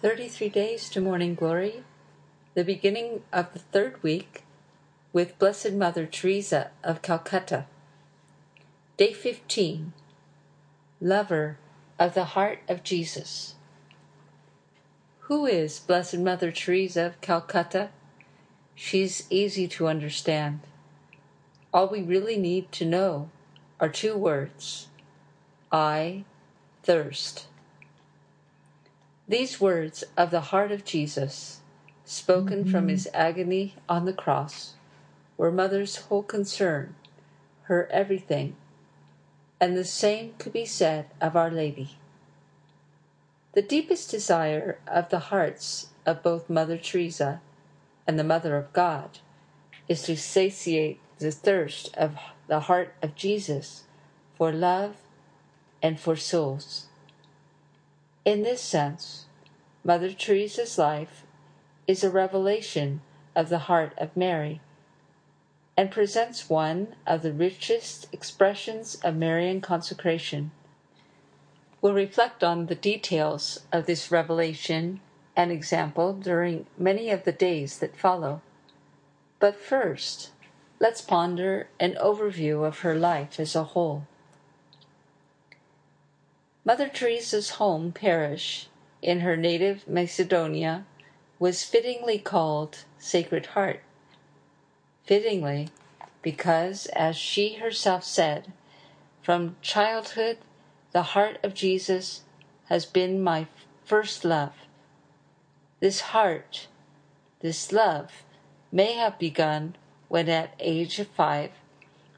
[0.00, 1.82] 33 Days to Morning Glory,
[2.54, 4.44] the beginning of the third week
[5.12, 7.66] with Blessed Mother Teresa of Calcutta.
[8.96, 9.92] Day 15
[11.00, 11.58] Lover
[11.98, 13.56] of the Heart of Jesus.
[15.22, 17.88] Who is Blessed Mother Teresa of Calcutta?
[18.76, 20.60] She's easy to understand.
[21.74, 23.30] All we really need to know
[23.80, 24.86] are two words
[25.72, 26.22] I
[26.84, 27.48] thirst.
[29.28, 31.60] These words of the heart of Jesus,
[32.04, 32.70] spoken mm-hmm.
[32.70, 34.72] from his agony on the cross,
[35.36, 36.94] were Mother's whole concern,
[37.64, 38.56] her everything,
[39.60, 41.98] and the same could be said of Our Lady.
[43.52, 47.42] The deepest desire of the hearts of both Mother Teresa
[48.06, 49.18] and the Mother of God
[49.88, 52.16] is to satiate the thirst of
[52.46, 53.84] the heart of Jesus
[54.36, 54.96] for love
[55.82, 56.87] and for souls.
[58.28, 59.24] In this sense,
[59.82, 61.24] Mother Teresa's life
[61.86, 63.00] is a revelation
[63.34, 64.60] of the heart of Mary
[65.78, 70.50] and presents one of the richest expressions of Marian consecration.
[71.80, 75.00] We'll reflect on the details of this revelation
[75.34, 78.42] and example during many of the days that follow.
[79.38, 80.32] But first,
[80.78, 84.06] let's ponder an overview of her life as a whole.
[86.68, 88.66] Mother Teresa's home parish
[89.00, 90.84] in her native Macedonia
[91.38, 93.80] was fittingly called Sacred Heart.
[95.02, 95.70] Fittingly,
[96.20, 98.52] because, as she herself said,
[99.22, 100.36] from childhood
[100.92, 102.20] the heart of Jesus
[102.66, 103.46] has been my
[103.86, 104.52] first love.
[105.80, 106.68] This heart,
[107.40, 108.24] this love,
[108.70, 109.74] may have begun
[110.08, 111.52] when at age of five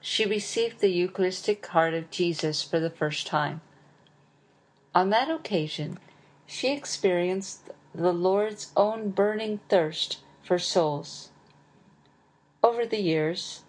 [0.00, 3.60] she received the Eucharistic heart of Jesus for the first time.
[4.94, 5.98] On that occasion,
[6.46, 11.30] she experienced the Lord's own burning thirst for souls.
[12.62, 13.62] Over the years,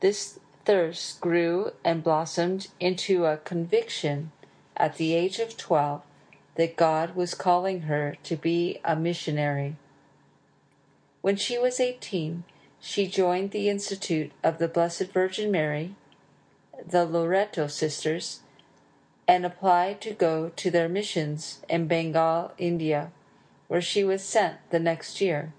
[0.00, 4.32] this thirst grew and blossomed into a conviction
[4.76, 6.02] at the age of 12
[6.56, 9.76] that God was calling her to be a missionary.
[11.22, 12.44] When she was 18,
[12.80, 15.94] she joined the Institute of the Blessed Virgin Mary,
[16.86, 18.40] the Loreto Sisters,
[19.28, 23.10] and applied to go to their missions in Bengal, India,
[23.68, 25.52] where she was sent the next year.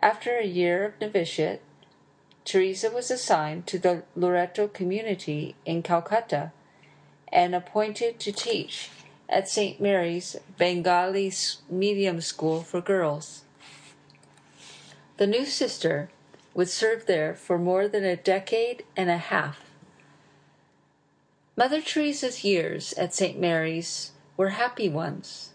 [0.00, 1.60] After a year of novitiate,
[2.44, 6.52] Teresa was assigned to the Loreto community in Calcutta
[7.28, 8.90] and appointed to teach
[9.28, 9.80] at St.
[9.80, 11.32] Mary's Bengali
[11.68, 13.44] Medium School for Girls.
[15.18, 16.10] The new sister
[16.54, 19.69] would serve there for more than a decade and a half
[21.60, 23.38] Mother Teresa's years at St.
[23.38, 25.50] Mary's were happy ones.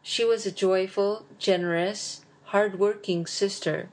[0.00, 3.88] She was a joyful, generous, hard-working sister.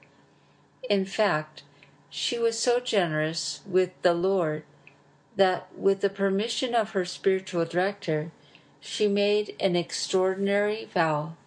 [0.87, 1.63] In fact,
[2.11, 4.65] she was so generous with the Lord
[5.35, 8.31] that, with the permission of her spiritual director,
[8.79, 11.37] she made an extraordinary vow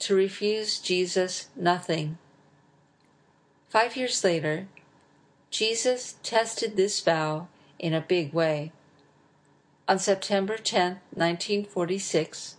[0.00, 2.18] to refuse Jesus nothing.
[3.68, 4.66] Five years later,
[5.50, 7.46] Jesus tested this vow
[7.78, 8.72] in a big way.
[9.88, 12.56] On September 10, 1946,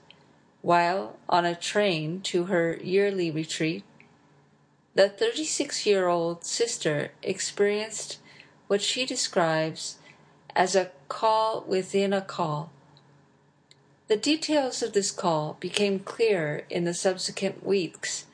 [0.62, 3.84] while on a train to her yearly retreat,
[4.96, 8.20] the 36 year old sister experienced
[8.68, 9.98] what she describes
[10.56, 12.72] as a call within a call.
[14.08, 18.26] The details of this call became clear in the subsequent weeks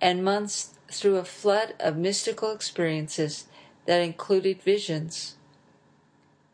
[0.00, 3.46] and months through a flood of mystical experiences
[3.86, 5.34] that included visions.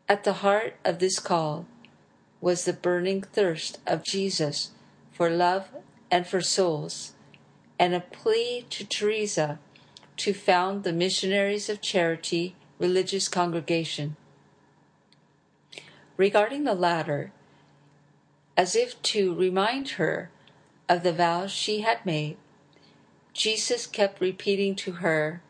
[0.09, 1.67] At the heart of this call
[2.45, 4.69] was the burning thirst of Jesus
[5.11, 5.67] for love
[6.11, 7.13] and for souls,
[7.79, 9.57] and a plea to Teresa
[10.15, 14.15] to found the Missionaries of Charity religious congregation.
[16.17, 17.31] Regarding the latter,
[18.55, 20.29] as if to remind her
[20.87, 22.37] of the vows she had made,
[23.33, 25.41] Jesus kept repeating to her,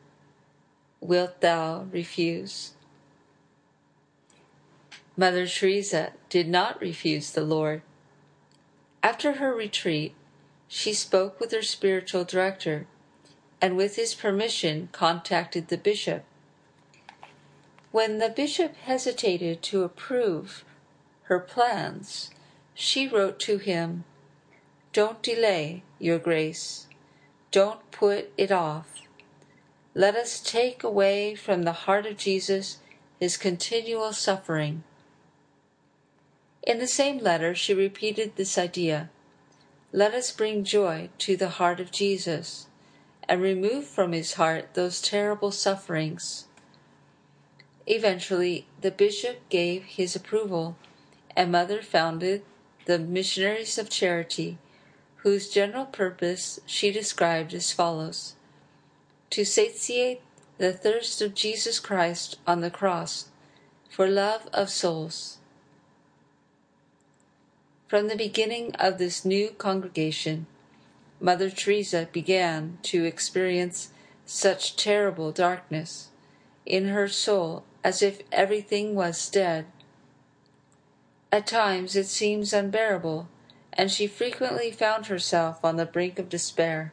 [1.02, 2.75] Wilt thou refuse?
[5.18, 7.82] Mother Teresa did not refuse the Lord.
[9.02, 10.14] After her retreat,
[10.68, 12.86] she spoke with her spiritual director
[13.62, 16.26] and, with his permission, contacted the bishop.
[17.92, 20.66] When the bishop hesitated to approve
[21.24, 22.32] her plans,
[22.74, 24.04] she wrote to him,
[24.92, 26.88] Don't delay, Your Grace.
[27.52, 29.02] Don't put it off.
[29.94, 32.80] Let us take away from the heart of Jesus
[33.18, 34.84] his continual suffering
[36.66, 39.10] in the same letter, she repeated this idea
[39.92, 42.68] let us bring joy to the heart of Jesus
[43.30, 46.48] and remove from his heart those terrible sufferings.
[47.88, 50.76] Eventually, the bishop gave his approval,
[51.34, 52.44] and Mother founded
[52.86, 54.58] the Missionaries of Charity,
[55.18, 58.36] whose general purpose she described as follows
[59.30, 60.22] to satiate
[60.58, 63.30] the thirst of Jesus Christ on the cross
[63.90, 65.38] for love of souls.
[67.88, 70.48] From the beginning of this new congregation,
[71.20, 73.92] Mother Teresa began to experience
[74.26, 76.10] such terrible darkness
[76.66, 79.68] in her soul as if everything was dead.
[81.32, 83.30] At times it seems unbearable,
[83.72, 86.92] and she frequently found herself on the brink of despair.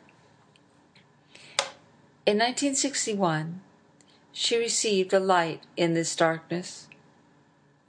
[2.27, 3.63] In 1961,
[4.31, 6.87] she received a light in this darkness.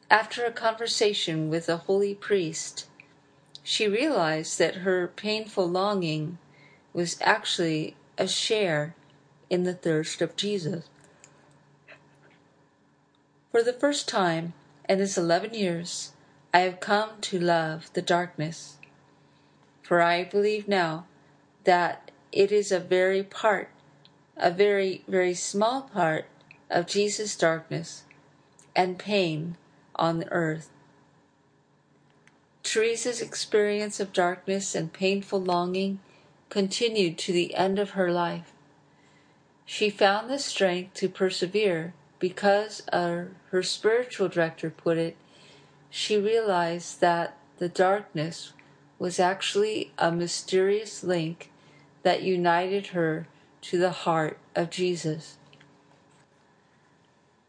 [0.09, 2.88] After a conversation with a holy priest,
[3.63, 6.38] she realized that her painful longing
[6.94, 8.94] was actually a share
[9.50, 10.86] in the thirst of Jesus.
[13.51, 14.54] For the first time
[14.89, 16.12] in this 11 years,
[16.54, 18.77] I have come to love the darkness.
[19.81, 21.06] For I believe now
[21.63, 23.69] that it is a very part,
[24.36, 26.25] a very, very small part
[26.69, 28.04] of Jesus' darkness
[28.75, 29.56] and pain
[29.95, 30.69] on earth.
[32.73, 35.99] Teresa's experience of darkness and painful longing
[36.49, 38.51] continued to the end of her life.
[39.63, 45.15] She found the strength to persevere because, uh, her spiritual director put it,
[45.91, 48.53] she realized that the darkness
[48.97, 51.51] was actually a mysterious link
[52.01, 53.27] that united her
[53.61, 55.37] to the heart of Jesus.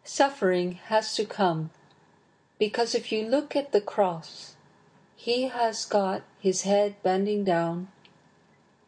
[0.05, 1.71] Suffering has to come
[2.59, 4.54] because if you look at the cross,
[5.25, 7.89] he has got his head bending down.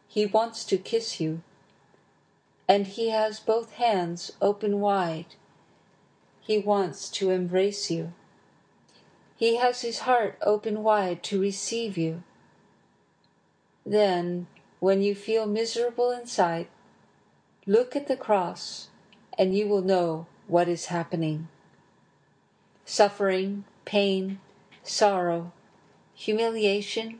[0.07, 1.41] He wants to kiss you.
[2.69, 5.33] And he has both hands open wide.
[6.39, 8.13] He wants to embrace you.
[9.35, 12.21] He has his heart open wide to receive you.
[13.83, 14.45] Then,
[14.79, 16.67] when you feel miserable inside,
[17.65, 18.89] look at the cross
[19.39, 21.47] and you will know what is happening.
[22.85, 24.39] Suffering, pain,
[24.83, 25.51] sorrow,
[26.17, 27.19] humiliation,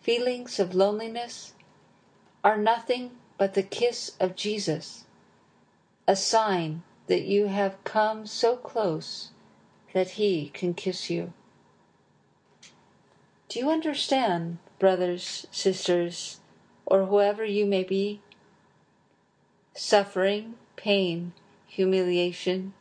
[0.00, 1.54] feelings of loneliness
[2.44, 5.04] are nothing but the kiss of Jesus,
[6.06, 9.30] a sign that you have come so close
[9.92, 11.32] that He can kiss you.
[13.48, 16.38] Do you understand, brothers, sisters,
[16.86, 18.20] or whoever you may be?
[19.74, 21.32] Suffering, pain,
[21.66, 22.72] humiliation.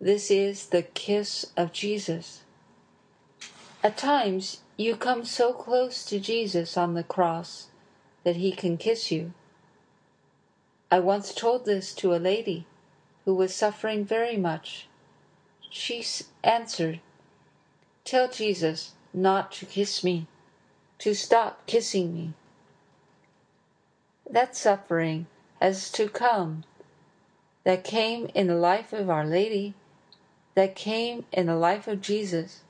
[0.00, 2.41] This is the kiss of Jesus.
[3.84, 7.66] At times, you come so close to Jesus on the cross
[8.22, 9.32] that he can kiss you.
[10.88, 12.64] I once told this to a lady
[13.24, 14.86] who was suffering very much.
[15.68, 16.04] She
[16.44, 17.00] answered,
[18.04, 20.28] Tell Jesus not to kiss me,
[20.98, 22.34] to stop kissing me.
[24.30, 25.26] That suffering
[25.60, 26.62] has to come,
[27.64, 29.74] that came in the life of Our Lady,
[30.54, 32.60] that came in the life of Jesus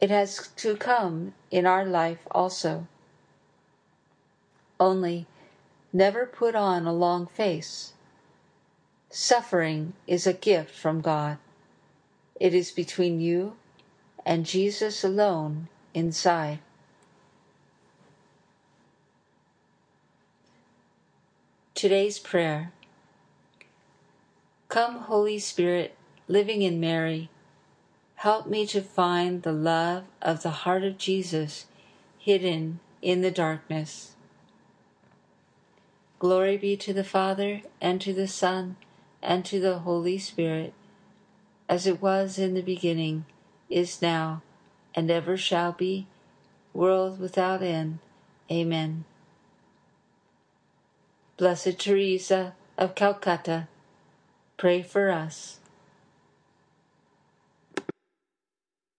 [0.00, 2.86] it has to come in our life also.
[4.78, 5.26] Only
[5.92, 7.94] never put on a long face.
[9.08, 11.38] Suffering is a gift from God.
[12.38, 13.56] It is between you
[14.26, 16.58] and Jesus alone inside.
[21.74, 22.72] Today's prayer
[24.68, 25.94] Come, Holy Spirit,
[26.28, 27.30] living in Mary
[28.26, 31.66] Help me to find the love of the heart of Jesus
[32.18, 34.16] hidden in the darkness.
[36.18, 38.74] Glory be to the Father, and to the Son,
[39.22, 40.74] and to the Holy Spirit,
[41.68, 43.26] as it was in the beginning,
[43.70, 44.42] is now,
[44.92, 46.08] and ever shall be,
[46.74, 48.00] world without end.
[48.50, 49.04] Amen.
[51.36, 53.68] Blessed Teresa of Calcutta,
[54.56, 55.60] pray for us.